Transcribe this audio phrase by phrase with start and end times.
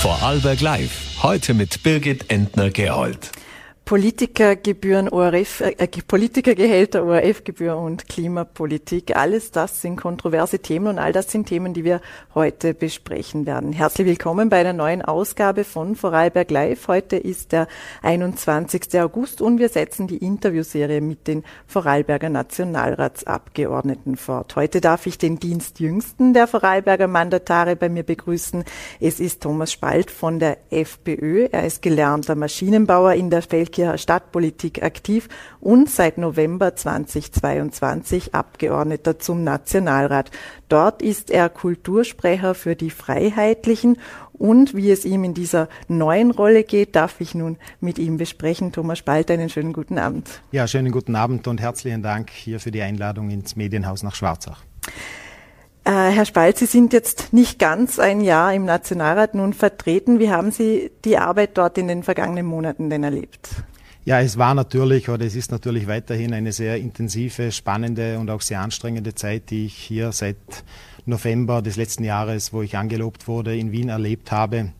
[0.00, 1.24] Vorarlberg Live.
[1.24, 3.32] Heute mit Birgit Entner-Gerold.
[3.88, 9.16] Politikergebühren, ORF, äh, äh Politikergehälter, ORF-Gebühr und Klimapolitik.
[9.16, 12.02] Alles das sind kontroverse Themen und all das sind Themen, die wir
[12.34, 13.72] heute besprechen werden.
[13.72, 16.86] Herzlich willkommen bei einer neuen Ausgabe von Vorarlberg Live.
[16.86, 17.66] Heute ist der
[18.02, 19.00] 21.
[19.00, 24.54] August und wir setzen die Interviewserie mit den Vorarlberger Nationalratsabgeordneten fort.
[24.54, 28.64] Heute darf ich den Dienstjüngsten der Vorarlberger Mandatare bei mir begrüßen.
[29.00, 31.48] Es ist Thomas Spalt von der FPÖ.
[31.50, 35.28] Er ist gelernter Maschinenbauer in der Felk Kircher Stadtpolitik aktiv
[35.60, 40.32] und seit November 2022 Abgeordneter zum Nationalrat.
[40.68, 43.98] Dort ist er Kultursprecher für die Freiheitlichen
[44.32, 48.72] und wie es ihm in dieser neuen Rolle geht, darf ich nun mit ihm besprechen.
[48.72, 50.28] Thomas Spalt, einen schönen guten Abend.
[50.50, 54.64] Ja, schönen guten Abend und herzlichen Dank hier für die Einladung ins Medienhaus nach Schwarzach.
[55.88, 60.18] Äh, Herr Spalt, Sie sind jetzt nicht ganz ein Jahr im Nationalrat nun vertreten.
[60.18, 63.48] Wie haben Sie die Arbeit dort in den vergangenen Monaten denn erlebt?
[64.08, 68.40] Ja, es war natürlich oder es ist natürlich weiterhin eine sehr intensive, spannende und auch
[68.40, 70.38] sehr anstrengende Zeit, die ich hier seit
[71.04, 74.72] November des letzten Jahres, wo ich angelobt wurde, in Wien erlebt habe.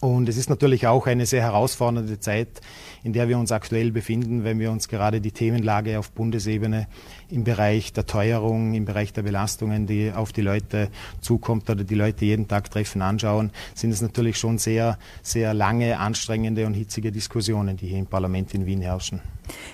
[0.00, 2.60] Und es ist natürlich auch eine sehr herausfordernde Zeit,
[3.02, 6.86] in der wir uns aktuell befinden, wenn wir uns gerade die Themenlage auf Bundesebene
[7.30, 10.88] im Bereich der Teuerung, im Bereich der Belastungen, die auf die Leute
[11.20, 15.98] zukommt oder die Leute jeden Tag treffen, anschauen, sind es natürlich schon sehr, sehr lange,
[15.98, 19.20] anstrengende und hitzige Diskussionen, die hier im Parlament in Wien herrschen.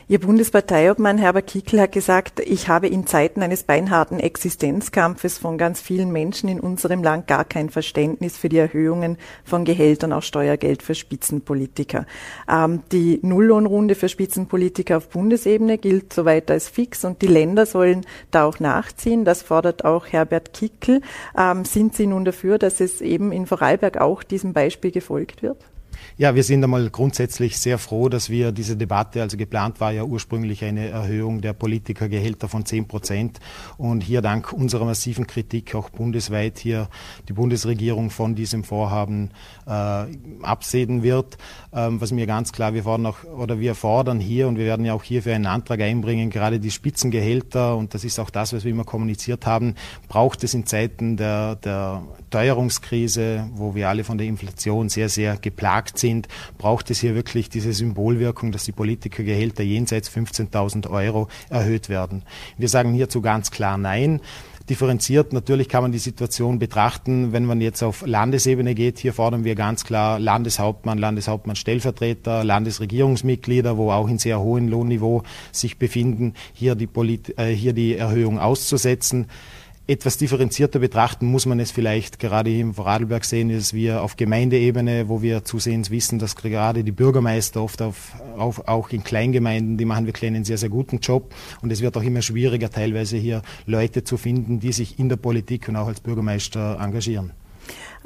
[0.08, 5.80] Ihr Bundesparteiobmann Herbert Kickl hat gesagt, ich habe in Zeiten eines beinharten Existenzkampfes von ganz
[5.80, 10.82] vielen Menschen in unserem Land gar kein Verständnis für die Erhöhungen von Gehältern, auch Steuergeld
[10.82, 12.06] für Spitzenpolitiker.
[12.48, 18.06] Ähm, die Nulllohnrunde für Spitzenpolitiker auf Bundesebene gilt soweit als fix und die Länder sollen
[18.30, 19.24] da auch nachziehen.
[19.24, 21.00] Das fordert auch Herbert Kickl.
[21.36, 25.58] Ähm, sind Sie nun dafür, dass es eben in Vorarlberg auch diesem Beispiel gefolgt wird?
[26.18, 30.04] Ja, wir sind einmal grundsätzlich sehr froh, dass wir diese Debatte, also geplant war ja
[30.04, 33.40] ursprünglich eine Erhöhung der Politikergehälter von 10 Prozent
[33.76, 36.88] und hier dank unserer massiven Kritik auch bundesweit hier
[37.28, 39.30] die Bundesregierung von diesem Vorhaben
[39.66, 39.70] äh,
[40.42, 41.36] absehen wird.
[41.72, 44.86] Ähm, was mir ganz klar, wir fordern auch, oder wir fordern hier und wir werden
[44.86, 48.64] ja auch hierfür einen Antrag einbringen, gerade die Spitzengehälter und das ist auch das, was
[48.64, 49.74] wir immer kommuniziert haben,
[50.08, 52.02] braucht es in Zeiten der, der
[52.36, 57.48] Teuerungskrise, wo wir alle von der Inflation sehr, sehr geplagt sind, braucht es hier wirklich
[57.48, 62.24] diese Symbolwirkung, dass die Politikergehälter jenseits 15.000 Euro erhöht werden.
[62.58, 64.20] Wir sagen hierzu ganz klar Nein
[64.68, 65.32] differenziert.
[65.32, 68.98] Natürlich kann man die Situation betrachten, wenn man jetzt auf Landesebene geht.
[68.98, 75.22] Hier fordern wir ganz klar Landeshauptmann, Landeshauptmann Stellvertreter, Landesregierungsmitglieder, wo auch in sehr hohem Lohnniveau
[75.52, 79.26] sich befinden, hier die, Polit äh, hier die Erhöhung auszusetzen
[79.88, 84.16] etwas differenzierter betrachten muss man es vielleicht gerade hier im Vorarlberg sehen, ist wir auf
[84.16, 89.76] Gemeindeebene, wo wir zusehends wissen, dass gerade die Bürgermeister oft auf, auf, auch in Kleingemeinden,
[89.76, 91.32] die machen wirklich einen sehr, sehr guten Job.
[91.62, 95.16] Und es wird auch immer schwieriger, teilweise hier Leute zu finden, die sich in der
[95.16, 97.32] Politik und auch als Bürgermeister engagieren.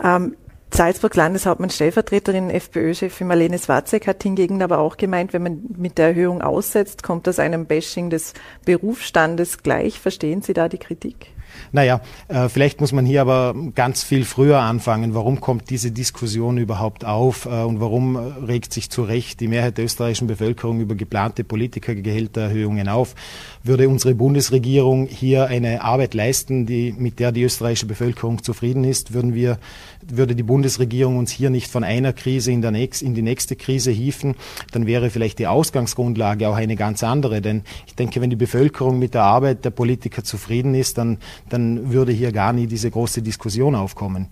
[0.02, 0.36] Ähm
[0.72, 6.08] Salzburg Landeshauptmann Stellvertreterin FPÖ-Chefin Marlene Swarzek hat hingegen aber auch gemeint, wenn man mit der
[6.08, 9.98] Erhöhung aussetzt, kommt das einem Bashing des Berufsstandes gleich.
[9.98, 11.32] Verstehen Sie da die Kritik?
[11.72, 15.14] Naja, äh, vielleicht muss man hier aber ganz viel früher anfangen.
[15.14, 19.78] Warum kommt diese Diskussion überhaupt auf äh, und warum regt sich zu Recht die Mehrheit
[19.78, 23.14] der österreichischen Bevölkerung über geplante Politikergehältererhöhungen auf?
[23.62, 29.12] Würde unsere Bundesregierung hier eine Arbeit leisten, die, mit der die österreichische Bevölkerung zufrieden ist,
[29.12, 29.58] würden wir,
[30.06, 33.56] würde die Bundesregierung uns hier nicht von einer Krise in, der nächst, in die nächste
[33.56, 34.34] Krise hieven,
[34.72, 37.42] dann wäre vielleicht die Ausgangsgrundlage auch eine ganz andere.
[37.42, 41.92] Denn ich denke, wenn die Bevölkerung mit der Arbeit der Politiker zufrieden ist, dann dann
[41.92, 44.28] würde hier gar nie diese große Diskussion aufkommen.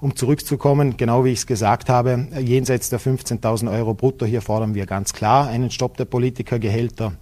[0.00, 4.74] Um zurückzukommen, genau wie ich es gesagt habe, jenseits der 15.000 Euro brutto, hier fordern
[4.74, 7.12] wir ganz klar einen Stopp der Politikergehälter.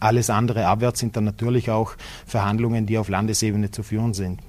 [0.00, 1.94] Alles andere abwärts sind dann natürlich auch
[2.26, 4.40] Verhandlungen, die auf Landesebene zu führen sind.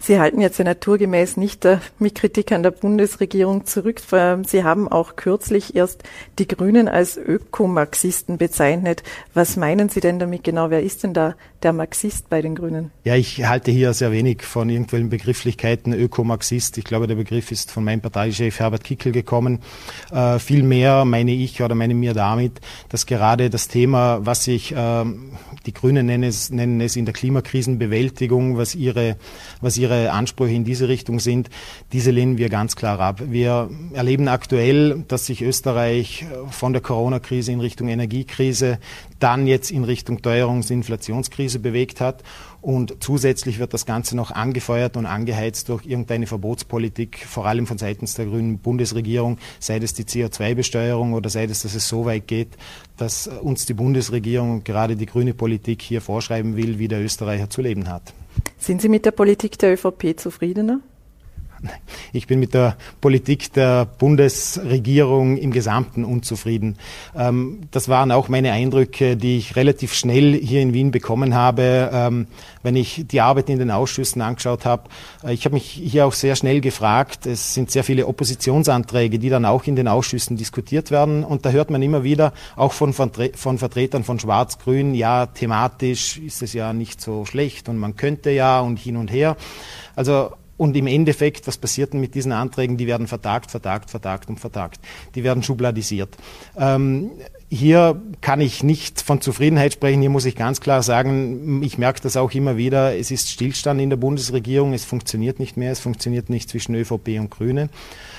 [0.00, 4.00] Sie halten jetzt ja naturgemäß nicht äh, mit Kritik an der Bundesregierung zurück.
[4.46, 6.02] Sie haben auch kürzlich erst
[6.38, 9.02] die Grünen als Ökomarxisten bezeichnet.
[9.34, 10.70] Was meinen Sie denn damit genau?
[10.70, 12.92] Wer ist denn da der Marxist bei den Grünen?
[13.04, 16.78] Ja, ich halte hier sehr wenig von irgendwelchen Begrifflichkeiten Ökomarxist.
[16.78, 19.60] Ich glaube, der Begriff ist von meinem Parteichef Herbert Kickel gekommen.
[20.12, 25.04] Äh, Vielmehr meine ich oder meine mir damit, dass gerade das Thema, was sich äh,
[25.66, 29.16] die Grünen nennen es, nennen es in der Klimakrisenbewältigung, was ihre
[29.60, 31.50] was ihre Ansprüche in diese Richtung sind,
[31.92, 33.22] diese lehnen wir ganz klar ab.
[33.26, 38.78] Wir erleben aktuell, dass sich Österreich von der Corona-Krise in Richtung Energiekrise,
[39.18, 42.22] dann jetzt in Richtung Teuerungs- und Inflationskrise bewegt hat.
[42.60, 47.78] Und zusätzlich wird das Ganze noch angefeuert und angeheizt durch irgendeine Verbotspolitik, vor allem von
[47.78, 52.26] seitens der grünen Bundesregierung, sei es die CO2-Besteuerung oder sei es, dass es so weit
[52.26, 52.48] geht,
[52.96, 55.47] dass uns die Bundesregierung und gerade die grüne Politik
[55.82, 58.14] hier vorschreiben will, wie der Österreicher zu leben hat.
[58.58, 60.80] Sind Sie mit der Politik der ÖVP zufriedener?
[62.12, 66.76] Ich bin mit der Politik der Bundesregierung im Gesamten unzufrieden.
[67.16, 71.90] Ähm, das waren auch meine Eindrücke, die ich relativ schnell hier in Wien bekommen habe,
[71.92, 72.26] ähm,
[72.62, 74.84] wenn ich die Arbeit in den Ausschüssen angeschaut habe.
[75.24, 79.28] Äh, ich habe mich hier auch sehr schnell gefragt, es sind sehr viele Oppositionsanträge, die
[79.28, 81.24] dann auch in den Ausschüssen diskutiert werden.
[81.24, 86.42] Und da hört man immer wieder, auch von, von Vertretern von Schwarz-Grün, ja, thematisch ist
[86.42, 89.36] es ja nicht so schlecht und man könnte ja und hin und her.
[89.94, 92.76] Also und im Endeffekt, was passiert denn mit diesen Anträgen?
[92.76, 94.80] Die werden vertagt, vertagt, vertagt und vertagt.
[95.14, 96.16] Die werden schubladisiert.
[96.58, 97.12] Ähm,
[97.48, 100.00] hier kann ich nicht von Zufriedenheit sprechen.
[100.00, 102.98] Hier muss ich ganz klar sagen, ich merke das auch immer wieder.
[102.98, 104.74] Es ist Stillstand in der Bundesregierung.
[104.74, 105.72] Es funktioniert nicht mehr.
[105.72, 107.70] Es funktioniert nicht zwischen ÖVP und Grüne.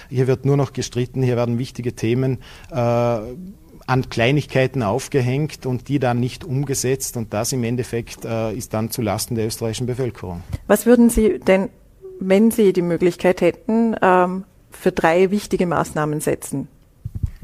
[0.09, 1.21] Hier wird nur noch gestritten.
[1.21, 2.39] Hier werden wichtige Themen
[2.71, 7.17] äh, an Kleinigkeiten aufgehängt und die dann nicht umgesetzt.
[7.17, 10.41] Und das im Endeffekt äh, ist dann zulasten der österreichischen Bevölkerung.
[10.67, 11.69] Was würden Sie denn
[12.19, 16.67] wenn Sie die Möglichkeit hätten, ähm, für drei wichtige Maßnahmen setzen?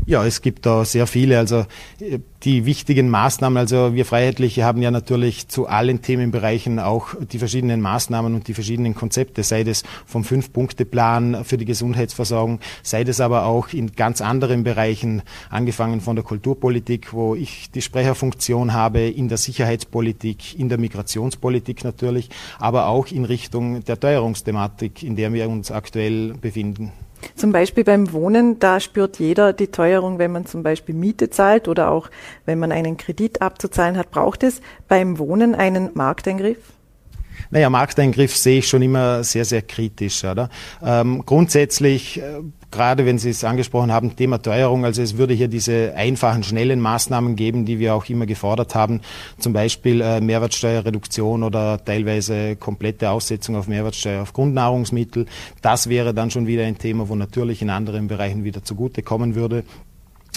[0.07, 1.40] Ja, es gibt da sehr viele.
[1.40, 1.66] Also
[2.00, 7.40] äh, die wichtigen Maßnahmen, also wir Freiheitliche haben ja natürlich zu allen Themenbereichen auch die
[7.40, 13.19] verschiedenen Maßnahmen und die verschiedenen Konzepte, sei das vom Fünf-Punkte-Plan für die Gesundheitsversorgung, sei das
[13.19, 19.00] aber auch in ganz anderen Bereichen, angefangen von der Kulturpolitik, wo ich die Sprecherfunktion habe,
[19.07, 22.30] in der Sicherheitspolitik, in der Migrationspolitik natürlich,
[22.60, 26.92] aber auch in Richtung der Teuerungsthematik, in der wir uns aktuell befinden.
[27.35, 31.67] Zum Beispiel beim Wohnen, da spürt jeder die Teuerung, wenn man zum Beispiel Miete zahlt
[31.67, 32.09] oder auch
[32.45, 34.09] wenn man einen Kredit abzuzahlen hat.
[34.09, 36.59] Braucht es beim Wohnen einen Markteingriff?
[37.49, 40.23] Naja, Markteingriff sehe ich schon immer sehr, sehr kritisch.
[40.23, 40.49] Oder?
[40.81, 42.39] Ähm, grundsätzlich äh,
[42.75, 46.81] gerade wenn Sie es angesprochen haben, Thema Teuerung, also es würde hier diese einfachen, schnellen
[46.81, 49.00] Maßnahmen geben, die wir auch immer gefordert haben,
[49.39, 55.25] zum Beispiel äh, Mehrwertsteuerreduktion oder teilweise komplette Aussetzung auf Mehrwertsteuer auf Grundnahrungsmittel.
[55.62, 59.63] Das wäre dann schon wieder ein Thema, wo natürlich in anderen Bereichen wieder zugutekommen würde.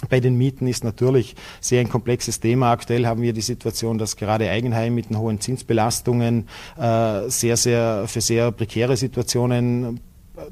[0.09, 2.71] Bei den Mieten ist natürlich sehr ein komplexes Thema.
[2.71, 6.47] Aktuell haben wir die Situation, dass gerade Eigenheim mit den hohen Zinsbelastungen
[6.79, 9.99] äh, sehr, sehr für sehr prekäre Situationen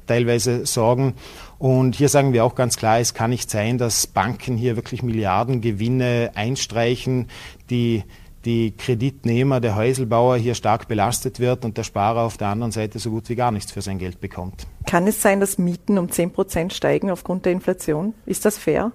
[0.07, 1.15] teilweise sorgen.
[1.59, 5.03] Und hier sagen wir auch ganz klar, es kann nicht sein, dass Banken hier wirklich
[5.03, 7.29] Milliardengewinne einstreichen,
[7.71, 8.05] die
[8.45, 13.01] die Kreditnehmer, der Häuselbauer hier stark belastet wird und der Sparer auf der anderen Seite
[13.01, 14.69] so gut wie gar nichts für sein Geld bekommt.
[14.87, 18.15] Kann es sein, dass Mieten um 10 Prozent steigen aufgrund der Inflation?
[18.25, 18.93] Ist das fair?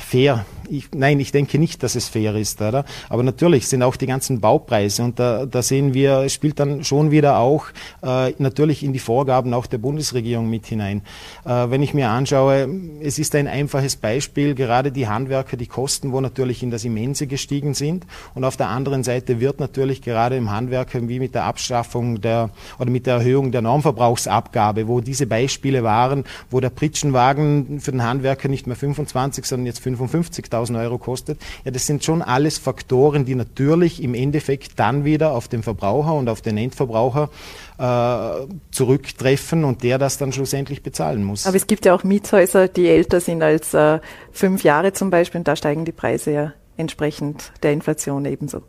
[0.00, 0.44] fair.
[0.68, 2.84] Ich, nein, ich denke nicht, dass es fair ist, oder?
[3.08, 6.84] Aber natürlich sind auch die ganzen Baupreise und da, da sehen wir, es spielt dann
[6.84, 7.66] schon wieder auch
[8.02, 11.02] äh, natürlich in die Vorgaben auch der Bundesregierung mit hinein.
[11.44, 12.68] Äh, wenn ich mir anschaue,
[13.00, 17.26] es ist ein einfaches Beispiel, gerade die Handwerker, die Kosten, wo natürlich in das Immense
[17.26, 21.44] gestiegen sind und auf der anderen Seite wird natürlich gerade im Handwerk wie mit der
[21.44, 27.80] Abschaffung der oder mit der Erhöhung der Normverbrauchsabgabe, wo diese Beispiele waren, wo der Pritschenwagen
[27.80, 31.40] für den Handwerker nicht mehr 25, sondern jetzt 25 55.000 Euro kostet.
[31.64, 36.14] Ja, das sind schon alles Faktoren, die natürlich im Endeffekt dann wieder auf den Verbraucher
[36.14, 37.30] und auf den Endverbraucher
[37.78, 41.46] äh, zurücktreffen und der das dann schlussendlich bezahlen muss.
[41.46, 44.00] Aber es gibt ja auch Mietshäuser, die älter sind als äh,
[44.32, 48.62] fünf Jahre zum Beispiel und da steigen die Preise ja entsprechend der Inflation ebenso.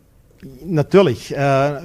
[0.63, 1.35] Natürlich.
[1.35, 1.81] Äh,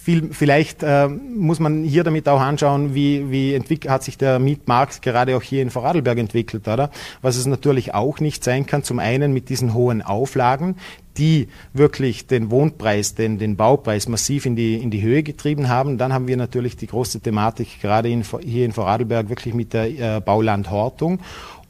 [0.00, 5.02] viel, vielleicht äh, muss man hier damit auch anschauen, wie, wie hat sich der Mietmarkt
[5.02, 6.90] gerade auch hier in Vorarlberg entwickelt, oder?
[7.20, 10.76] Was es natürlich auch nicht sein kann, zum einen mit diesen hohen Auflagen,
[11.18, 15.98] die wirklich den Wohnpreis, den, den Baupreis massiv in die, in die Höhe getrieben haben.
[15.98, 20.16] Dann haben wir natürlich die große Thematik gerade in, hier in Vorarlberg wirklich mit der
[20.16, 21.20] äh, Baulandhortung.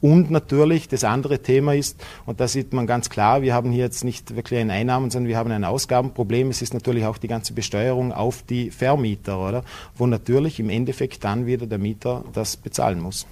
[0.01, 3.83] Und natürlich das andere Thema ist, und da sieht man ganz klar, wir haben hier
[3.83, 6.49] jetzt nicht wirklich ein Einnahmen, sondern wir haben ein Ausgabenproblem.
[6.49, 9.63] Es ist natürlich auch die ganze Besteuerung auf die Vermieter, oder?
[9.95, 13.27] Wo natürlich im Endeffekt dann wieder der Mieter das bezahlen muss.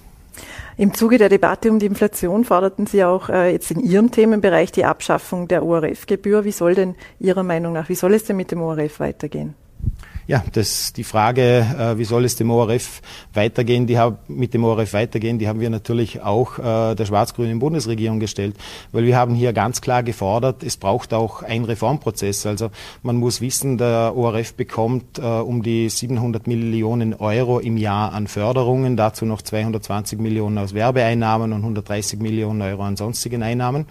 [0.76, 4.70] Im Zuge der Debatte um die Inflation forderten Sie auch äh, jetzt in Ihrem Themenbereich
[4.70, 6.44] die Abschaffung der ORF-Gebühr.
[6.44, 9.54] Wie soll denn Ihrer Meinung nach, wie soll es denn mit dem ORF weitergehen?
[10.28, 13.00] Ja, das die Frage, äh, wie soll es dem ORF
[13.32, 17.58] weitergehen, die haben mit dem ORF weitergehen, die haben wir natürlich auch äh, der schwarz-grünen
[17.58, 18.54] Bundesregierung gestellt,
[18.92, 22.44] weil wir haben hier ganz klar gefordert, es braucht auch einen Reformprozess.
[22.44, 22.70] Also
[23.02, 28.26] man muss wissen, der ORF bekommt äh, um die 700 Millionen Euro im Jahr an
[28.26, 33.86] Förderungen, dazu noch 220 Millionen aus Werbeeinnahmen und 130 Millionen Euro an sonstigen Einnahmen.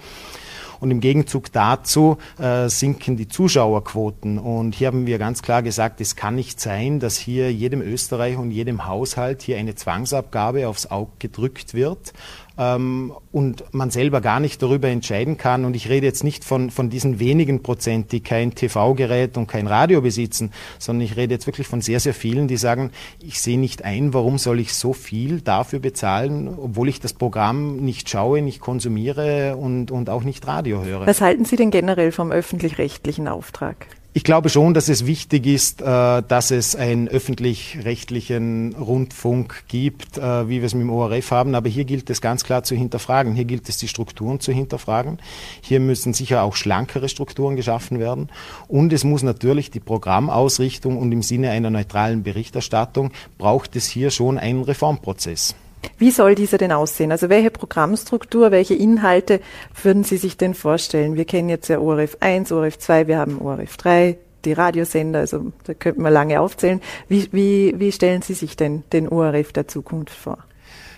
[0.80, 4.38] Und im Gegenzug dazu äh, sinken die Zuschauerquoten.
[4.38, 8.40] Und hier haben wir ganz klar gesagt, es kann nicht sein, dass hier jedem Österreicher
[8.40, 12.14] und jedem Haushalt hier eine Zwangsabgabe aufs Auge gedrückt wird
[12.58, 15.66] ähm, und man selber gar nicht darüber entscheiden kann.
[15.66, 19.68] Und ich rede jetzt nicht von, von diesen wenigen Prozent, die kein TV-Gerät und kein
[19.68, 23.60] Radio besitzen, sondern ich rede jetzt wirklich von sehr, sehr vielen, die sagen, ich sehe
[23.60, 28.42] nicht ein, warum soll ich so viel dafür bezahlen, obwohl ich das Programm nicht schaue,
[28.42, 31.06] nicht konsumiere und, und auch nicht Radio höre.
[31.06, 33.88] Was halten Sie denn generell vom öffentlich-rechtlichen Auftrag?
[34.18, 35.86] Ich glaube schon, dass es wichtig ist, äh,
[36.24, 41.54] dass es einen öffentlich-rechtlichen Rundfunk gibt, äh, wie wir es mit dem ORF haben.
[41.54, 43.36] Aber hier gilt es ganz klar zu hinterfragen.
[43.36, 45.20] Hier gilt es, die Strukturen zu hinterfragen.
[45.62, 48.30] Hier müssen sicher auch schlankere Strukturen geschaffen werden.
[48.68, 54.10] Und es muss natürlich die Programmausrichtung und im Sinne einer neutralen Berichterstattung braucht es hier
[54.10, 55.54] schon einen Reformprozess.
[55.98, 57.12] Wie soll dieser denn aussehen?
[57.12, 59.42] Also welche Programmstruktur, welche Inhalte
[59.82, 61.16] würden Sie sich denn vorstellen?
[61.16, 65.52] Wir kennen jetzt ja ORF 1, ORF 2, wir haben ORF 3, die Radiosender, also
[65.64, 66.82] da könnten wir lange aufzählen.
[67.08, 70.38] Wie, wie, wie stellen Sie sich denn den ORF der Zukunft vor?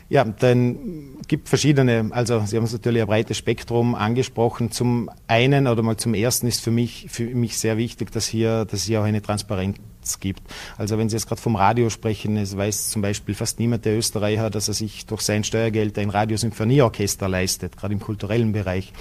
[0.09, 4.71] Ja, dann gibt verschiedene, also Sie haben es natürlich ein breites Spektrum angesprochen.
[4.71, 8.65] Zum einen oder mal zum ersten ist für mich, für mich sehr wichtig, dass hier,
[8.65, 9.77] dass hier auch eine Transparenz
[10.17, 10.41] gibt.
[10.77, 13.97] Also wenn Sie jetzt gerade vom Radio sprechen, es weiß zum Beispiel fast niemand der
[13.97, 18.91] Österreicher, dass er sich durch sein Steuergeld ein Radiosymphonieorchester leistet, gerade im kulturellen Bereich.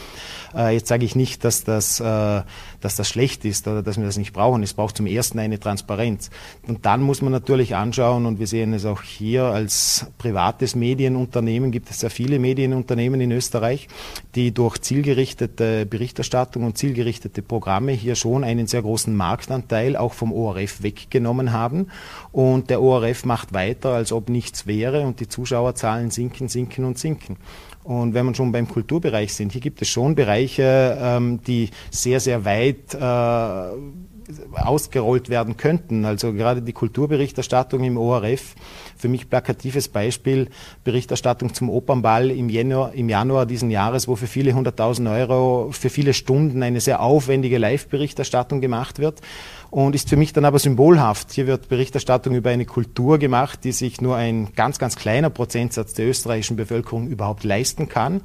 [0.55, 2.43] Äh, jetzt sage ich nicht, dass das, äh,
[2.81, 4.63] dass das schlecht ist oder dass wir das nicht brauchen.
[4.63, 6.31] Es braucht zum ersten eine Transparenz.
[6.67, 11.71] Und dann muss man natürlich anschauen, und wir sehen es auch hier als privates Medienunternehmen,
[11.71, 13.89] gibt es sehr viele Medienunternehmen in Österreich,
[14.35, 20.33] die durch zielgerichtete Berichterstattung und zielgerichtete Programme hier schon einen sehr großen Marktanteil auch vom
[20.33, 21.89] ORF weggenommen haben.
[22.33, 26.99] Und der ORF macht weiter, als ob nichts wäre und die Zuschauerzahlen sinken, sinken und
[26.99, 27.37] sinken.
[27.85, 32.21] Und wenn man schon beim Kulturbereich sind, hier gibt es schon Bereiche, ähm, die sehr,
[32.21, 36.05] sehr weit äh, ausgerollt werden könnten.
[36.05, 38.55] Also gerade die Kulturberichterstattung im ORF,
[38.97, 40.51] für mich plakatives Beispiel,
[40.85, 45.89] Berichterstattung zum Opernball im Januar, im Januar diesen Jahres, wo für viele hunderttausend Euro, für
[45.89, 49.23] viele Stunden eine sehr aufwendige Live-Berichterstattung gemacht wird
[49.71, 51.33] und ist für mich dann aber symbolhaft.
[51.33, 55.95] Hier wird Berichterstattung über eine Kultur gemacht, die sich nur ein ganz, ganz kleiner Prozentsatz
[55.95, 58.23] der österreichischen Bevölkerung überhaupt leisten kann.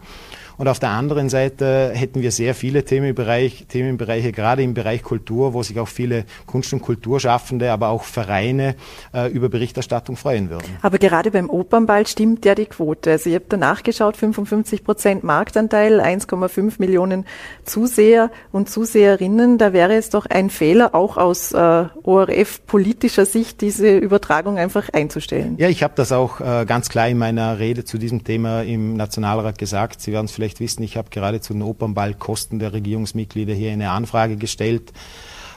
[0.57, 5.53] Und auf der anderen Seite hätten wir sehr viele Themenbereich, Themenbereiche, gerade im Bereich Kultur,
[5.53, 8.75] wo sich auch viele Kunst- und Kulturschaffende, aber auch Vereine
[9.13, 10.65] äh, über Berichterstattung freuen würden.
[10.81, 13.11] Aber gerade beim Opernball stimmt ja die Quote.
[13.11, 17.25] Also ich habe da nachgeschaut, 55 Prozent Marktanteil, 1,5 Millionen
[17.63, 19.57] Zuseher und Zuseherinnen.
[19.57, 25.55] Da wäre es doch ein Fehler, auch aus äh, ORF-politischer Sicht, diese Übertragung einfach einzustellen.
[25.57, 28.95] Ja, ich habe das auch äh, ganz klar in meiner Rede zu diesem Thema im
[28.95, 30.01] Nationalrat gesagt.
[30.01, 33.91] Sie werden es vielleicht wissen, ich habe gerade zu den Opernballkosten der Regierungsmitglieder hier eine
[33.91, 34.91] Anfrage gestellt.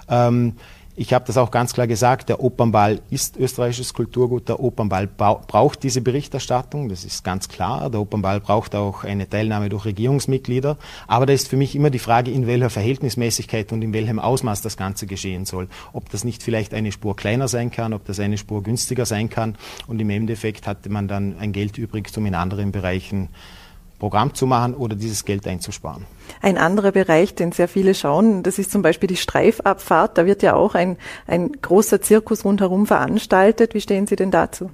[0.09, 0.55] Ähm,
[0.99, 5.83] ich habe das auch ganz klar gesagt, der Opernball ist österreichisches Kulturgut, der Opernball braucht
[5.83, 7.90] diese Berichterstattung, das ist ganz klar.
[7.90, 10.78] Der Opernball braucht auch eine Teilnahme durch Regierungsmitglieder.
[11.07, 14.62] Aber da ist für mich immer die Frage, in welcher Verhältnismäßigkeit und in welchem Ausmaß
[14.62, 15.69] das Ganze geschehen soll.
[15.93, 19.28] Ob das nicht vielleicht eine Spur kleiner sein kann, ob das eine Spur günstiger sein
[19.28, 19.57] kann.
[19.88, 23.28] Und im Endeffekt hatte man dann ein Geld übrig, um in anderen Bereichen
[23.99, 26.05] Programm zu machen oder dieses Geld einzusparen.
[26.43, 30.19] Ein anderer Bereich, den sehr viele schauen, das ist zum Beispiel die Streifabfahrt.
[30.19, 33.75] Da wird ja auch ein, ein großer Zirkus rundherum veranstaltet.
[33.75, 34.71] Wie stehen Sie denn dazu?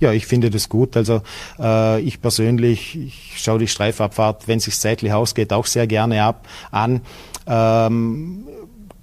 [0.00, 0.96] Ja, ich finde das gut.
[0.96, 1.22] Also
[1.58, 6.22] äh, ich persönlich, ich schaue die Streifabfahrt, wenn es sich zeitlich ausgeht, auch sehr gerne
[6.22, 7.00] ab an.
[7.46, 8.46] Ähm,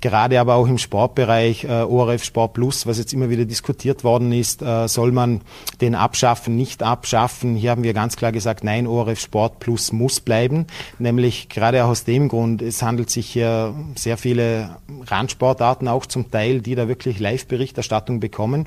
[0.01, 4.31] Gerade aber auch im Sportbereich, äh, ORF Sport Plus, was jetzt immer wieder diskutiert worden
[4.31, 5.41] ist, äh, soll man
[5.79, 7.55] den abschaffen, nicht abschaffen.
[7.55, 10.65] Hier haben wir ganz klar gesagt, nein, ORF Sport Plus muss bleiben.
[10.97, 16.31] Nämlich gerade auch aus dem Grund, es handelt sich hier sehr viele Randsportarten auch zum
[16.31, 18.65] Teil, die da wirklich Live-Berichterstattung bekommen.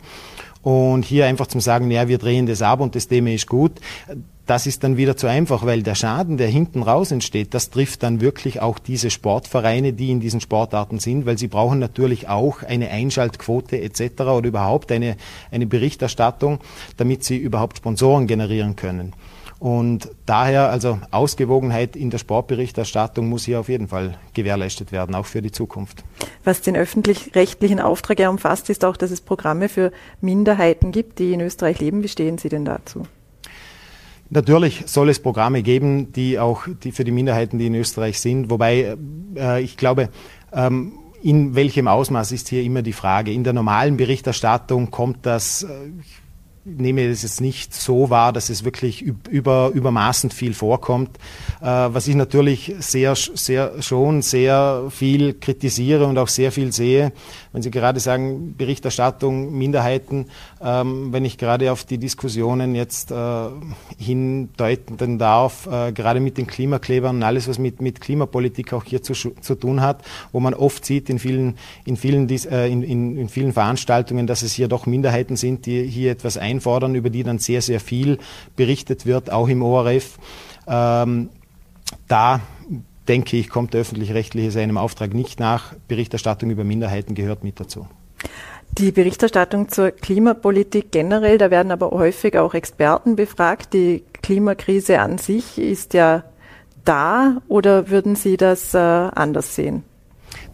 [0.62, 3.80] Und hier einfach zum sagen, ja, wir drehen das ab und das Thema ist gut
[4.46, 8.02] das ist dann wieder zu einfach, weil der Schaden, der hinten raus entsteht, das trifft
[8.02, 12.62] dann wirklich auch diese Sportvereine, die in diesen Sportarten sind, weil sie brauchen natürlich auch
[12.62, 14.22] eine Einschaltquote etc.
[14.22, 15.16] oder überhaupt eine,
[15.50, 16.58] eine Berichterstattung,
[16.96, 19.14] damit sie überhaupt Sponsoren generieren können.
[19.60, 25.24] Und daher, also Ausgewogenheit in der Sportberichterstattung muss hier auf jeden Fall gewährleistet werden, auch
[25.24, 26.04] für die Zukunft.
[26.42, 31.32] Was den öffentlich-rechtlichen Auftrag ja umfasst, ist auch, dass es Programme für Minderheiten gibt, die
[31.32, 32.02] in Österreich leben.
[32.02, 33.04] Wie stehen Sie denn dazu?
[34.30, 38.50] Natürlich soll es Programme geben, die auch die für die Minderheiten, die in Österreich sind.
[38.50, 38.96] Wobei
[39.36, 40.08] äh, ich glaube,
[40.52, 43.32] ähm, in welchem Ausmaß ist hier immer die Frage.
[43.32, 45.68] In der normalen Berichterstattung kommt das, äh,
[46.64, 51.18] nehme es jetzt nicht so wahr, dass es wirklich über, übermaßend viel vorkommt.
[51.60, 57.12] Äh, was ich natürlich sehr, sehr, schon sehr viel kritisiere und auch sehr viel sehe,
[57.52, 60.26] wenn Sie gerade sagen, Berichterstattung, Minderheiten,
[60.62, 63.14] ähm, wenn ich gerade auf die Diskussionen jetzt äh,
[63.98, 69.02] hindeuten darf, äh, gerade mit den Klimaklebern und alles, was mit, mit Klimapolitik auch hier
[69.02, 70.02] zu, zu tun hat,
[70.32, 74.42] wo man oft sieht in vielen, in vielen, äh, in, in, in vielen Veranstaltungen, dass
[74.42, 77.80] es hier doch Minderheiten sind, die hier etwas ein einfordern, über die dann sehr, sehr
[77.80, 78.18] viel
[78.56, 80.18] berichtet wird, auch im ORF.
[80.66, 81.30] Ähm,
[82.08, 82.40] da
[83.08, 85.74] denke ich, kommt der öffentlich-rechtliche seinem Auftrag nicht nach.
[85.88, 87.86] Berichterstattung über Minderheiten gehört mit dazu.
[88.78, 93.72] Die Berichterstattung zur Klimapolitik generell, da werden aber häufig auch Experten befragt.
[93.72, 96.24] Die Klimakrise an sich ist ja
[96.84, 99.84] da oder würden Sie das äh, anders sehen?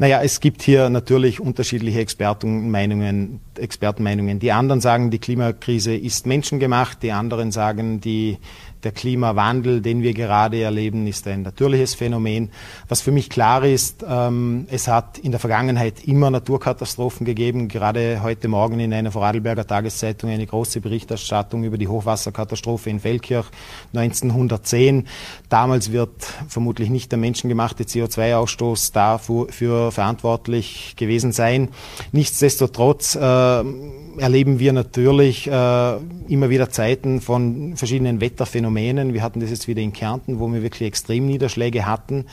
[0.01, 4.39] Naja, es gibt hier natürlich unterschiedliche Expertenmeinungen, Expertenmeinungen.
[4.39, 8.39] Die anderen sagen, die Klimakrise ist menschengemacht, die anderen sagen, die
[8.83, 12.51] der Klimawandel, den wir gerade erleben, ist ein natürliches Phänomen.
[12.89, 17.69] Was für mich klar ist, ähm, es hat in der Vergangenheit immer Naturkatastrophen gegeben.
[17.69, 23.47] Gerade heute Morgen in einer Vorarlberger Tageszeitung eine große Berichterstattung über die Hochwasserkatastrophe in Feldkirch
[23.95, 25.07] 1910.
[25.49, 26.11] Damals wird
[26.49, 31.69] vermutlich nicht der menschengemachte CO2-Ausstoß dafür verantwortlich gewesen sein.
[32.13, 35.97] Nichtsdestotrotz äh, erleben wir natürlich äh,
[36.29, 39.13] immer wieder Zeiten von verschiedenen Wetterphänomenen Phänomenen.
[39.15, 42.27] Wir hatten das jetzt wieder in Kärnten, wo wir wirklich Extremniederschläge hatten.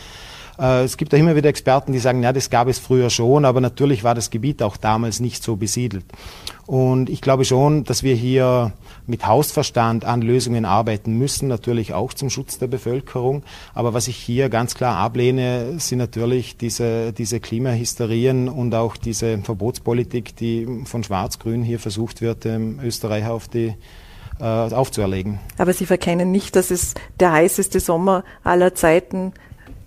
[0.60, 3.46] Äh, es gibt auch immer wieder Experten, die sagen, ja, das gab es früher schon,
[3.46, 6.06] aber natürlich war das Gebiet auch damals nicht so besiedelt.
[6.66, 8.74] Und ich glaube schon, dass wir hier
[9.06, 13.44] mit Hausverstand an Lösungen arbeiten müssen, natürlich auch zum Schutz der Bevölkerung.
[13.74, 19.38] Aber was ich hier ganz klar ablehne, sind natürlich diese, diese Klimahysterien und auch diese
[19.40, 23.74] Verbotspolitik, die von Schwarz-Grün hier versucht wird, Österreicher auf die
[24.40, 25.40] äh, aufzuerlegen.
[25.58, 29.34] Aber Sie verkennen nicht, dass es der heißeste Sommer aller Zeiten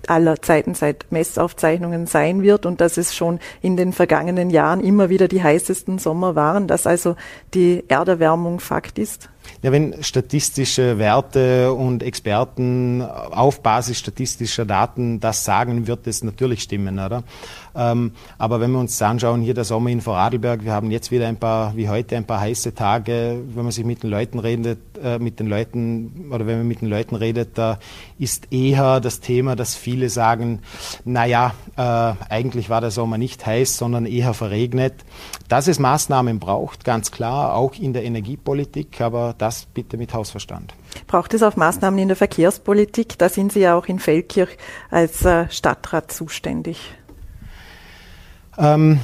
[0.07, 5.09] aller Zeiten seit Messaufzeichnungen sein wird und dass es schon in den vergangenen Jahren immer
[5.09, 7.17] wieder die heißesten Sommer waren, dass also
[7.55, 9.29] die Erderwärmung Fakt ist?
[9.63, 16.63] Ja, wenn statistische Werte und Experten auf Basis statistischer Daten das sagen, wird es natürlich
[16.63, 17.23] stimmen, oder?
[17.75, 21.29] Ähm, aber wenn wir uns anschauen, hier der Sommer in Vorarlberg, wir haben jetzt wieder
[21.29, 23.41] ein paar, wie heute, ein paar heiße Tage.
[23.55, 26.81] Wenn man sich mit den Leuten redet, äh, mit den Leuten, oder wenn man mit
[26.81, 27.79] den Leuten redet, da
[28.19, 30.61] ist eher das Thema, dass viele sagen,
[31.05, 31.83] naja, äh,
[32.29, 34.95] eigentlich war der Sommer nicht heiß, sondern eher verregnet.
[35.49, 40.75] Dass es Maßnahmen braucht, ganz klar, auch in der Energiepolitik, aber das bitte mit Hausverstand.
[41.07, 43.19] Braucht es auch Maßnahmen in der Verkehrspolitik?
[43.19, 44.57] Da sind Sie ja auch in Feldkirch
[44.91, 46.93] als äh, Stadtrat zuständig.
[48.59, 49.01] Ähm,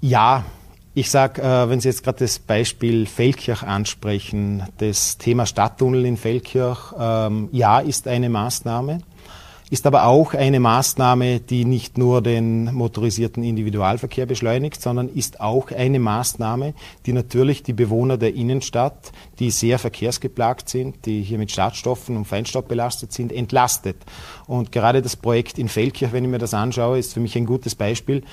[0.00, 0.44] ja,
[0.94, 6.16] ich sage, äh, wenn Sie jetzt gerade das Beispiel Feldkirch ansprechen, das Thema Stadttunnel in
[6.16, 9.00] Feldkirch, ähm, ja, ist eine Maßnahme
[9.70, 15.70] ist aber auch eine Maßnahme, die nicht nur den motorisierten Individualverkehr beschleunigt, sondern ist auch
[15.70, 16.74] eine Maßnahme,
[17.06, 22.24] die natürlich die Bewohner der Innenstadt, die sehr verkehrsgeplagt sind, die hier mit Schadstoffen und
[22.24, 23.96] Feinstaub belastet sind, entlastet.
[24.48, 27.46] Und gerade das Projekt in Feldkirch, wenn ich mir das anschaue, ist für mich ein
[27.46, 28.24] gutes Beispiel,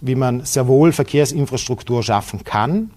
[0.00, 2.90] wie man sehr wohl Verkehrsinfrastruktur schaffen kann,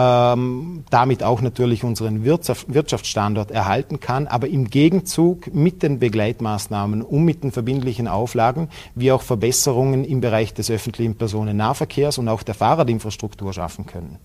[0.00, 7.24] ähm, damit auch natürlich unseren Wirtschaftsstandort erhalten kann, aber im Gegenzug mit den Begleitmaßnahmen und
[7.24, 12.54] mit den verbindlichen Auflagen wie auch Verbesserungen im Bereich des öffentlichen Personennahverkehrs und auch der
[12.54, 14.18] Fahrradinfrastruktur schaffen können.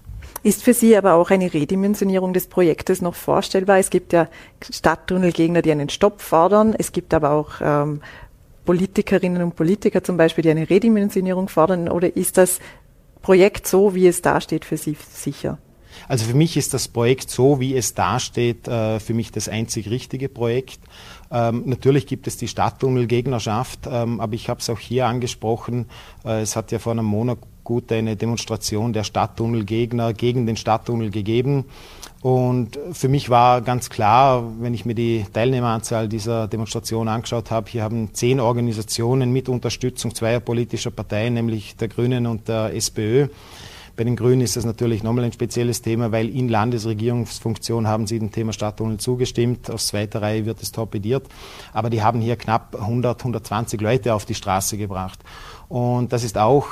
[0.43, 3.79] Ist für Sie aber auch eine Redimensionierung des Projektes noch vorstellbar?
[3.79, 4.27] Es gibt ja
[4.61, 6.75] Stadttunnelgegner, die einen Stopp fordern.
[6.77, 8.01] Es gibt aber auch ähm,
[8.65, 11.89] Politikerinnen und Politiker zum Beispiel, die eine Redimensionierung fordern.
[11.89, 12.59] Oder ist das
[13.21, 15.57] Projekt so, wie es dasteht, für Sie sicher?
[16.07, 19.89] Also für mich ist das Projekt so, wie es dasteht, äh, für mich das einzig
[19.89, 20.79] richtige Projekt.
[21.31, 25.87] Ähm, natürlich gibt es die Stadttunnelgegnerschaft, ähm, aber ich habe es auch hier angesprochen.
[26.23, 31.09] Äh, es hat ja vor einem Monat gut eine Demonstration der Stadttunnelgegner gegen den Stadttunnel
[31.09, 31.65] gegeben.
[32.21, 37.69] Und für mich war ganz klar, wenn ich mir die Teilnehmeranzahl dieser Demonstration angeschaut habe,
[37.69, 43.27] hier haben zehn Organisationen mit Unterstützung zweier politischer Parteien, nämlich der Grünen und der SPÖ,
[43.95, 48.19] Bei den Grünen ist das natürlich nochmal ein spezielles Thema, weil in Landesregierungsfunktion haben sie
[48.19, 49.71] dem Thema Stadttunnel zugestimmt.
[49.71, 51.27] Aus zweiter Reihe wird es torpediert.
[51.71, 55.19] Aber die haben hier knapp 100, 120 Leute auf die Straße gebracht.
[55.69, 56.67] Und das ist auch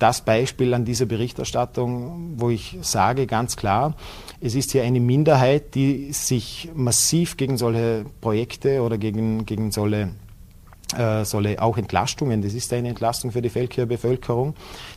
[0.00, 3.94] das Beispiel an dieser Berichterstattung, wo ich sage ganz klar,
[4.40, 10.10] es ist hier eine Minderheit, die sich massiv gegen solche Projekte oder gegen, gegen solche
[10.98, 14.54] äh, solle auch Entlastungen, das ist eine Entlastung für die Feldkircher Bevölkerung,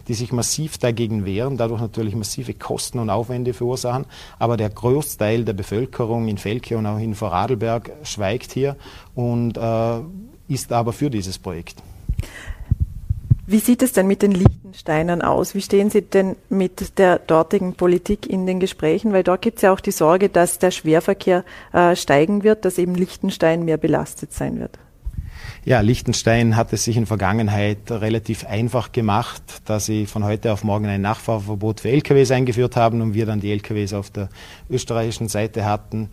[0.08, 4.06] die sich massiv dagegen wehren, dadurch natürlich massive Kosten und Aufwände verursachen.
[4.40, 8.76] Aber der Großteil der Bevölkerung in Feldkirch und auch in Vorarlberg schweigt hier
[9.16, 10.00] und äh,
[10.48, 11.82] ist aber für dieses Projekt.
[13.50, 15.56] Wie sieht es denn mit den Liechtensteinern aus?
[15.56, 19.14] Wie stehen Sie denn mit der dortigen Politik in den Gesprächen?
[19.14, 22.78] Weil dort gibt es ja auch die Sorge, dass der Schwerverkehr äh, steigen wird, dass
[22.78, 24.78] eben Liechtenstein mehr belastet sein wird.
[25.68, 30.64] Ja, Liechtenstein hat es sich in Vergangenheit relativ einfach gemacht, da sie von heute auf
[30.64, 34.30] morgen ein Nachfahrverbot für LKWs eingeführt haben und wir dann die LKWs auf der
[34.70, 36.08] österreichischen Seite hatten,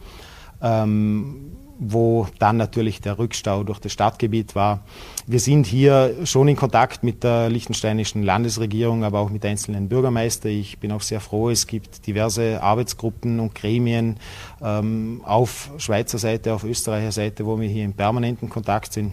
[0.61, 4.83] ähm, wo dann natürlich der Rückstau durch das Stadtgebiet war.
[5.29, 10.51] Wir sind hier schon in Kontakt mit der liechtensteinischen Landesregierung, aber auch mit einzelnen Bürgermeistern.
[10.51, 14.17] Ich bin auch sehr froh, es gibt diverse Arbeitsgruppen und Gremien
[14.61, 19.13] ähm, auf Schweizer Seite, auf Österreicher Seite, wo wir hier in permanenten Kontakt sind.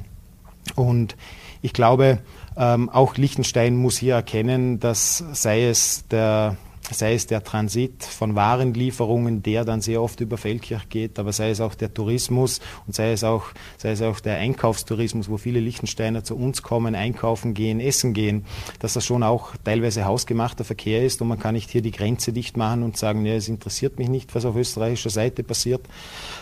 [0.75, 1.15] Und
[1.61, 2.19] ich glaube,
[2.57, 6.57] ähm, auch Liechtenstein muss hier erkennen, dass sei es der
[6.91, 11.49] sei es der Transit von Warenlieferungen, der dann sehr oft über Feldkirch geht, aber sei
[11.49, 13.45] es auch der Tourismus und sei es auch,
[13.77, 18.45] sei es auch der Einkaufstourismus, wo viele Lichtensteiner zu uns kommen, einkaufen gehen, essen gehen,
[18.79, 22.33] dass das schon auch teilweise hausgemachter Verkehr ist und man kann nicht hier die Grenze
[22.33, 25.81] dicht machen und sagen, ja, es interessiert mich nicht, was auf österreichischer Seite passiert.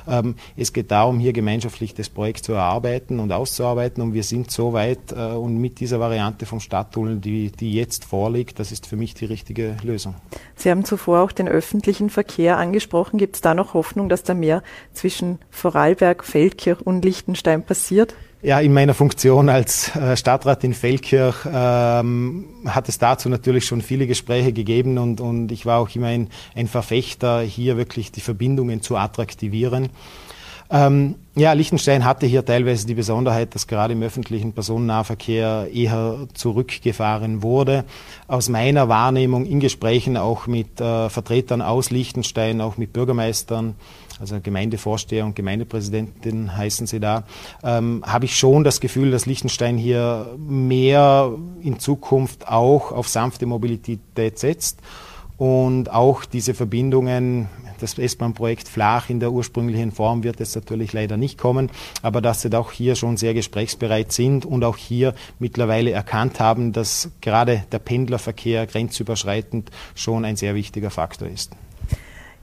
[0.07, 4.51] Ähm, es geht darum, hier gemeinschaftlich das Projekt zu erarbeiten und auszuarbeiten und wir sind
[4.51, 8.87] so weit äh, und mit dieser Variante vom Stadttunnel, die, die jetzt vorliegt, das ist
[8.87, 10.15] für mich die richtige Lösung.
[10.55, 13.17] Sie haben zuvor auch den öffentlichen Verkehr angesprochen.
[13.17, 18.15] Gibt es da noch Hoffnung, dass da mehr zwischen Vorarlberg, Feldkirch und Liechtenstein passiert?
[18.41, 23.81] Ja, in meiner Funktion als äh, Stadtrat in Feldkirch ähm, hat es dazu natürlich schon
[23.81, 28.21] viele Gespräche gegeben und, und ich war auch immer ein, ein Verfechter, hier wirklich die
[28.21, 29.89] Verbindungen zu attraktivieren.
[30.71, 37.41] Ähm, ja, Liechtenstein hatte hier teilweise die Besonderheit, dass gerade im öffentlichen Personennahverkehr eher zurückgefahren
[37.41, 37.85] wurde.
[38.27, 43.75] Aus meiner Wahrnehmung in Gesprächen auch mit äh, Vertretern aus Liechtenstein, auch mit Bürgermeistern,
[44.19, 47.23] also Gemeindevorsteher und Gemeindepräsidentin heißen sie da,
[47.63, 53.45] ähm, habe ich schon das Gefühl, dass Liechtenstein hier mehr in Zukunft auch auf sanfte
[53.45, 54.79] Mobilität setzt
[55.37, 57.47] und auch diese Verbindungen,
[57.79, 61.69] das S-Bahn-Projekt Flach in der ursprünglichen Form wird es natürlich leider nicht kommen,
[62.01, 66.73] aber dass sie auch hier schon sehr gesprächsbereit sind und auch hier mittlerweile erkannt haben,
[66.73, 71.51] dass gerade der Pendlerverkehr grenzüberschreitend schon ein sehr wichtiger Faktor ist.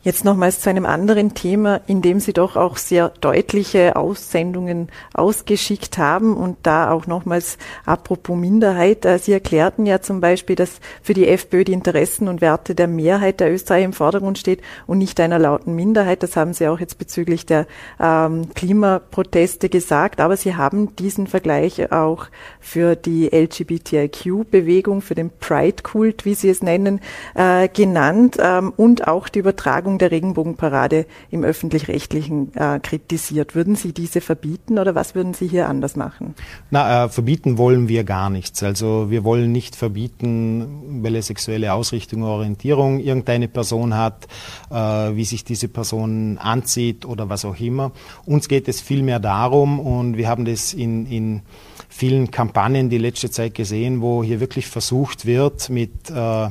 [0.07, 5.99] Jetzt nochmals zu einem anderen Thema, in dem Sie doch auch sehr deutliche Aussendungen ausgeschickt
[5.99, 9.05] haben und da auch nochmals apropos Minderheit.
[9.05, 12.87] Äh, Sie erklärten ja zum Beispiel, dass für die FPÖ die Interessen und Werte der
[12.87, 16.23] Mehrheit der Österreicher im Vordergrund steht und nicht einer lauten Minderheit.
[16.23, 17.67] Das haben Sie auch jetzt bezüglich der
[17.99, 20.21] ähm, Klimaproteste gesagt.
[20.21, 22.29] Aber Sie haben diesen Vergleich auch
[22.61, 27.01] für die LGBTIQ-Bewegung, für den Pride-Kult, wie Sie es nennen,
[27.35, 33.55] äh, genannt ähm, und auch die Übertragung Verlegung der Regenbogenparade im öffentlich-rechtlichen äh, kritisiert.
[33.55, 36.35] Würden Sie diese verbieten oder was würden Sie hier anders machen?
[36.71, 38.63] Na, äh, verbieten wollen wir gar nichts.
[38.63, 44.27] Also wir wollen nicht verbieten, welche sexuelle Ausrichtung oder Orientierung irgendeine Person hat,
[44.71, 47.93] äh, wie sich diese Person anzieht oder was auch immer.
[48.25, 51.43] Uns geht es vielmehr darum und wir haben das in, in
[51.89, 56.49] vielen Kampagnen die letzte Zeit gesehen, wo hier wirklich versucht wird, mit äh,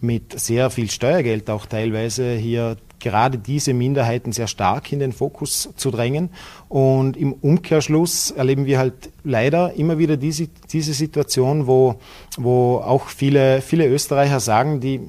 [0.00, 5.70] mit sehr viel Steuergeld auch teilweise hier gerade diese Minderheiten sehr stark in den Fokus
[5.74, 6.30] zu drängen.
[6.68, 11.96] Und im Umkehrschluss erleben wir halt leider immer wieder diese, diese Situation, wo,
[12.36, 15.00] wo auch viele, viele Österreicher sagen, die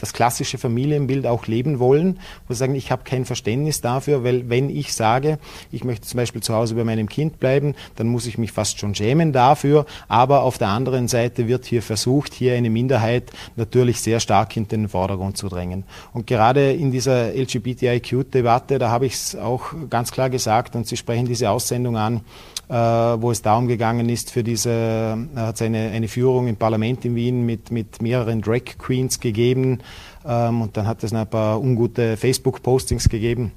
[0.00, 4.48] das klassische Familienbild auch leben wollen, wo sie sagen, ich habe kein Verständnis dafür, weil
[4.48, 5.38] wenn ich sage,
[5.72, 8.78] ich möchte zum Beispiel zu Hause bei meinem Kind bleiben, dann muss ich mich fast
[8.78, 14.00] schon schämen dafür, aber auf der anderen Seite wird hier versucht, hier eine Minderheit natürlich
[14.00, 15.84] sehr stark in den Vordergrund zu drängen.
[16.12, 20.96] Und gerade in dieser LGBTIQ-Debatte, da habe ich es auch ganz klar gesagt und Sie
[20.96, 22.20] sprechen diese Aussendung an,
[22.68, 27.04] wo es darum gegangen ist, für diese, äh, hat es eine, eine Führung im Parlament
[27.04, 29.78] in Wien mit, mit mehreren Drag Queens gegeben
[30.26, 33.52] ähm, und dann hat es ein paar ungute Facebook-Postings gegeben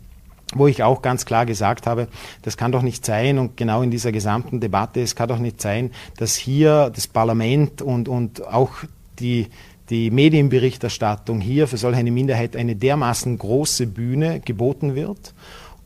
[0.55, 2.07] wo ich auch ganz klar gesagt habe,
[2.41, 5.61] das kann doch nicht sein und genau in dieser gesamten Debatte, es kann doch nicht
[5.61, 8.71] sein, dass hier das Parlament und, und auch
[9.19, 9.47] die,
[9.89, 15.33] die Medienberichterstattung hier für solch eine Minderheit eine dermaßen große Bühne geboten wird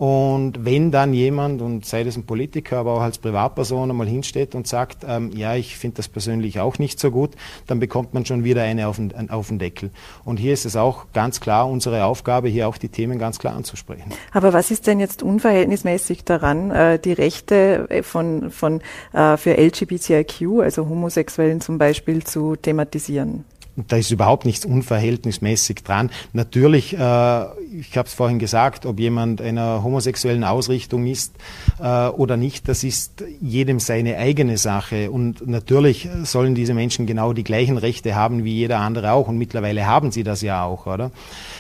[0.03, 4.53] und wenn dann jemand, und sei das ein Politiker, aber auch als Privatperson einmal hinsteht
[4.53, 7.31] und sagt, ähm, ja, ich finde das persönlich auch nicht so gut,
[7.67, 9.91] dann bekommt man schon wieder eine auf den, auf den Deckel.
[10.25, 13.55] Und hier ist es auch ganz klar unsere Aufgabe, hier auch die Themen ganz klar
[13.55, 14.11] anzusprechen.
[14.33, 18.81] Aber was ist denn jetzt unverhältnismäßig daran, äh, die Rechte äh, von, von,
[19.13, 23.45] äh, für LGBTIQ, also Homosexuellen zum Beispiel, zu thematisieren?
[23.75, 26.11] Da ist überhaupt nichts unverhältnismäßig dran.
[26.31, 31.33] Natürlich, äh, ich habe es vorhin gesagt, ob jemand einer homosexuellen Ausrichtung ist
[31.79, 35.09] äh, oder nicht, das ist jedem seine eigene Sache.
[35.09, 39.27] Und natürlich sollen diese Menschen genau die gleichen Rechte haben wie jeder andere auch.
[39.27, 41.11] Und mittlerweile haben sie das ja auch, oder?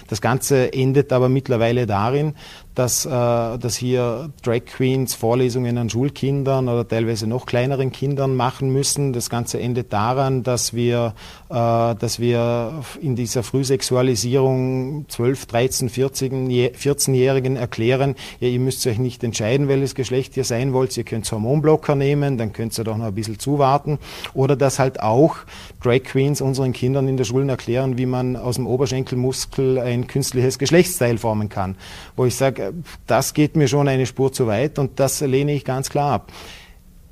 [0.07, 2.33] Das Ganze endet aber mittlerweile darin,
[2.75, 8.71] dass, äh, dass hier Drag Queens Vorlesungen an Schulkindern oder teilweise noch kleineren Kindern machen
[8.71, 9.13] müssen.
[9.13, 11.13] Das Ganze endet daran, dass wir,
[11.49, 18.99] äh, dass wir in dieser Frühsexualisierung 12, 13, 14, 14-Jährigen erklären, ja, ihr müsst euch
[18.99, 20.97] nicht entscheiden, welches Geschlecht ihr sein wollt.
[20.97, 23.99] Ihr könnt Hormonblocker nehmen, dann könnt ihr doch noch ein bisschen zuwarten.
[24.33, 25.37] Oder dass halt auch
[25.81, 30.59] Drag Queens unseren Kindern in der Schule erklären, wie man aus dem Oberschenkelmuskel ein künstliches
[30.59, 31.75] Geschlechtsteil formen kann.
[32.17, 32.73] Wo ich sage,
[33.07, 36.31] das geht mir schon eine Spur zu weit und das lehne ich ganz klar ab.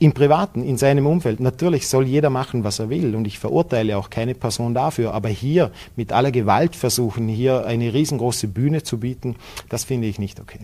[0.02, 3.16] Im Privaten, in seinem Umfeld, natürlich soll jeder machen, was er will.
[3.16, 7.94] Und ich verurteile auch keine Person dafür, aber hier mit aller Gewalt versuchen, hier eine
[7.94, 9.36] riesengroße Bühne zu bieten,
[9.70, 10.62] das finde ich nicht okay.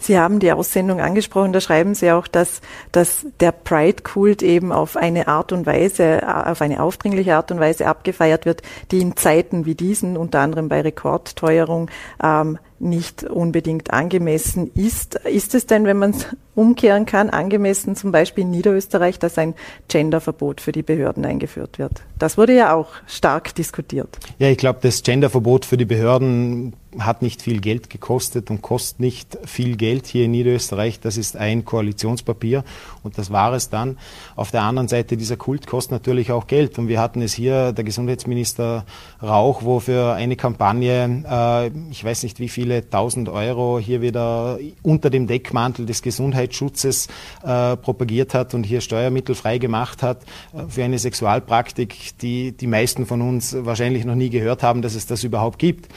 [0.00, 4.96] Sie haben die Aussendung angesprochen, da schreiben Sie auch, dass, dass der Pride-Kult eben auf
[4.96, 9.66] eine Art und Weise, auf eine aufdringliche Art und Weise abgefeiert wird, die in Zeiten
[9.66, 15.16] wie diesen, unter anderem bei Rekordteuerung, ähm, nicht unbedingt angemessen ist.
[15.26, 19.54] Ist es denn, wenn man es umkehren kann, angemessen zum Beispiel in Niederösterreich, dass ein
[19.88, 22.02] Genderverbot für die Behörden eingeführt wird?
[22.18, 24.18] Das wurde ja auch stark diskutiert.
[24.38, 29.00] Ja, ich glaube, das Genderverbot für die Behörden hat nicht viel Geld gekostet und kostet
[29.00, 30.98] nicht viel Geld hier in Niederösterreich.
[30.98, 32.64] Das ist ein Koalitionspapier
[33.02, 33.96] und das war es dann.
[34.34, 37.72] Auf der anderen Seite, dieser Kult kostet natürlich auch Geld und wir hatten es hier,
[37.72, 38.84] der Gesundheitsminister
[39.22, 44.58] Rauch, wo für eine Kampagne, äh, ich weiß nicht wie viele tausend Euro hier wieder
[44.82, 47.06] unter dem Deckmantel des Gesundheitsschutzes
[47.44, 50.22] äh, propagiert hat und hier Steuermittel frei gemacht hat
[50.52, 54.96] äh, für eine Sexualpraktik, die die meisten von uns wahrscheinlich noch nie gehört haben, dass
[54.96, 55.88] es das überhaupt gibt.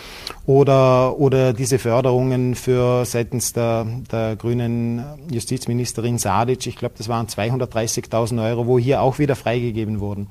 [0.46, 0.83] Oder
[1.18, 8.44] oder, diese Förderungen für seitens der, der grünen Justizministerin Sadic, ich glaube, das waren 230.000
[8.44, 10.28] Euro, wo hier auch wieder freigegeben wurden.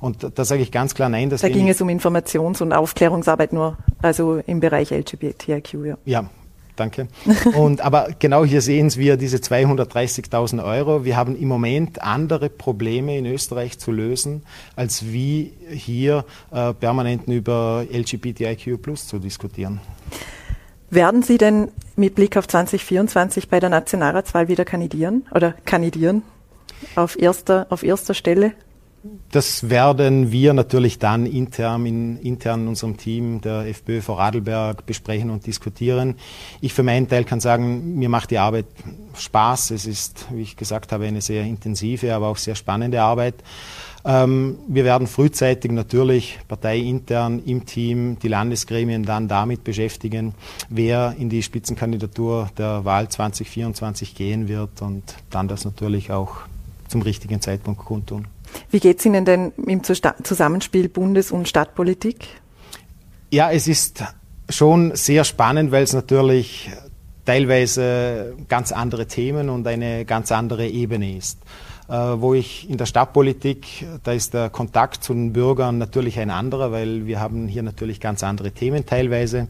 [0.00, 1.30] Und da sage ich ganz klar nein.
[1.30, 5.98] da ging es um Informations- und Aufklärungsarbeit nur, also im Bereich LGBTIQ, ja.
[6.04, 6.30] Ja,
[6.76, 7.08] Danke.
[7.56, 11.04] Und, aber genau hier sehen wir diese 230.000 Euro.
[11.04, 14.42] Wir haben im Moment andere Probleme in Österreich zu lösen,
[14.76, 19.80] als wie hier äh, permanent über LGBTIQ Plus zu diskutieren.
[20.90, 26.22] Werden Sie denn mit Blick auf 2024 bei der Nationalratswahl wieder kandidieren oder kandidieren
[26.94, 28.52] auf erster, auf erster Stelle?
[29.30, 34.84] Das werden wir natürlich dann intern in, intern in unserem Team der FPÖ vor Radlberg
[34.86, 36.16] besprechen und diskutieren.
[36.60, 38.66] Ich für meinen Teil kann sagen, mir macht die Arbeit
[39.14, 39.70] Spaß.
[39.70, 43.34] Es ist, wie ich gesagt habe, eine sehr intensive, aber auch sehr spannende Arbeit.
[44.04, 50.34] Ähm, wir werden frühzeitig natürlich parteiintern im Team die Landesgremien dann damit beschäftigen,
[50.68, 56.36] wer in die Spitzenkandidatur der Wahl 2024 gehen wird und dann das natürlich auch
[56.86, 58.28] zum richtigen Zeitpunkt kundtun.
[58.70, 62.26] Wie geht es Ihnen denn im Zusammenspiel Bundes- und Stadtpolitik?
[63.30, 64.04] Ja, es ist
[64.48, 66.70] schon sehr spannend, weil es natürlich
[67.24, 71.38] teilweise ganz andere Themen und eine ganz andere Ebene ist.
[71.88, 76.30] Äh, wo ich in der Stadtpolitik, da ist der Kontakt zu den Bürgern natürlich ein
[76.30, 79.46] anderer, weil wir haben hier natürlich ganz andere Themen teilweise.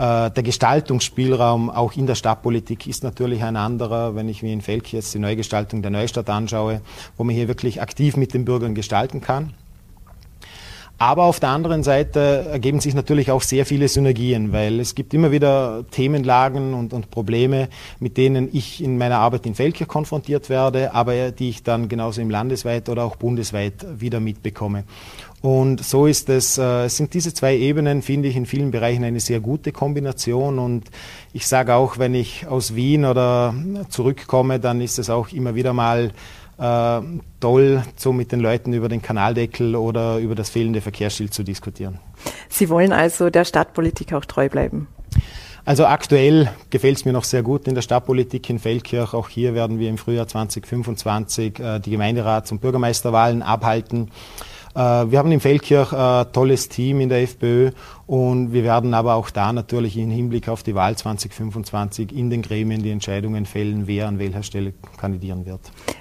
[0.00, 4.62] Äh, der Gestaltungsspielraum auch in der Stadtpolitik ist natürlich ein anderer, wenn ich mir in
[4.62, 6.80] Felk jetzt die Neugestaltung der Neustadt anschaue,
[7.18, 9.52] wo man hier wirklich aktiv mit den Bürgern gestalten kann.
[10.96, 15.14] Aber auf der anderen Seite ergeben sich natürlich auch sehr viele Synergien, weil es gibt
[15.14, 17.68] immer wieder Themenlagen und, und Probleme,
[18.00, 22.20] mit denen ich in meiner Arbeit in Feldkirch konfrontiert werde, aber die ich dann genauso
[22.20, 24.84] im landesweit oder auch bundesweit wieder mitbekomme.
[25.42, 29.20] Und so ist es, äh, sind diese zwei Ebenen, finde ich, in vielen Bereichen eine
[29.20, 30.58] sehr gute Kombination.
[30.58, 30.90] Und
[31.32, 33.54] ich sage auch, wenn ich aus Wien oder
[33.88, 36.12] zurückkomme, dann ist es auch immer wieder mal
[36.58, 37.00] äh,
[37.40, 41.98] toll, so mit den Leuten über den Kanaldeckel oder über das fehlende Verkehrsschild zu diskutieren.
[42.50, 44.88] Sie wollen also der Stadtpolitik auch treu bleiben?
[45.64, 49.14] Also aktuell gefällt es mir noch sehr gut in der Stadtpolitik in Feldkirch.
[49.14, 54.10] Auch hier werden wir im Frühjahr 2025 äh, die Gemeinderats- und Bürgermeisterwahlen abhalten.
[54.74, 57.72] Wir haben in Feldkirch ein tolles Team in der FPÖ
[58.06, 62.42] und wir werden aber auch da natürlich im Hinblick auf die Wahl 2025 in den
[62.42, 65.60] Gremien die Entscheidungen fällen, wer an welcher Stelle kandidieren wird.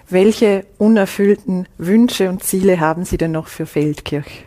[0.09, 4.45] Welche unerfüllten Wünsche und Ziele haben Sie denn noch für Feldkirch?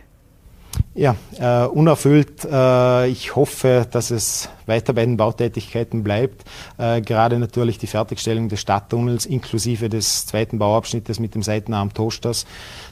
[0.95, 2.45] Ja, äh, unerfüllt.
[2.45, 6.45] Äh, ich hoffe, dass es weiter bei den Bautätigkeiten bleibt.
[6.77, 12.45] Äh, gerade natürlich die Fertigstellung des Stadttunnels inklusive des zweiten Bauabschnittes mit dem Seitenarm Toasters.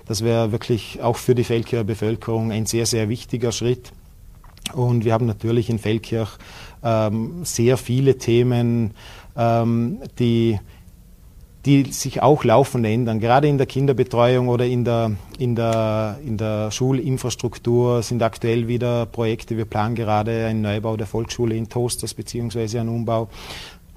[0.05, 3.91] Das wäre wirklich auch für die Feldkircher Bevölkerung ein sehr, sehr wichtiger Schritt.
[4.73, 6.37] Und wir haben natürlich in Feldkirch
[6.83, 8.91] ähm, sehr viele Themen,
[9.35, 10.59] ähm, die
[11.65, 13.19] die sich auch laufend ändern.
[13.19, 19.05] Gerade in der Kinderbetreuung oder in der, in der, in der Schulinfrastruktur sind aktuell wieder
[19.05, 19.57] Projekte.
[19.57, 23.29] Wir planen gerade einen Neubau der Volksschule in Toasters beziehungsweise einen Umbau.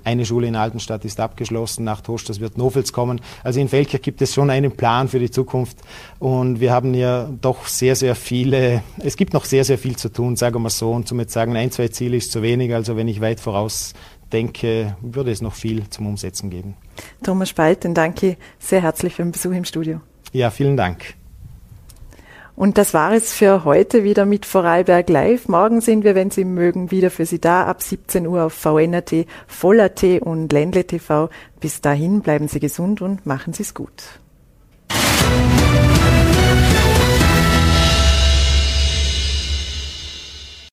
[0.04, 3.20] Eine Schule in Altenstadt ist abgeschlossen, nach Toasters wird Nofels kommen.
[3.42, 5.78] Also in Feldkirch gibt es schon einen Plan für die Zukunft
[6.18, 10.10] und wir haben ja doch sehr, sehr viele, es gibt noch sehr, sehr viel zu
[10.10, 10.92] tun, sagen wir so.
[10.92, 13.94] Und zum sagen, ein, zwei Ziele ist zu wenig, also wenn ich weit voraus
[14.32, 16.76] denke, würde es noch viel zum Umsetzen geben.
[17.22, 20.00] Thomas Spalt, dann danke sehr herzlich für den Besuch im Studio.
[20.32, 21.14] Ja, vielen Dank.
[22.56, 25.48] Und das war es für heute wieder mit Vorarlberg Live.
[25.48, 29.26] Morgen sind wir, wenn Sie mögen, wieder für Sie da ab 17 Uhr auf VNRT,
[29.48, 31.30] Voller.t und Ländle TV.
[31.58, 34.20] Bis dahin bleiben Sie gesund und machen Sie es gut.